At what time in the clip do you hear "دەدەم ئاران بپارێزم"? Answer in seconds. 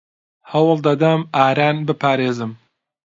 0.85-2.51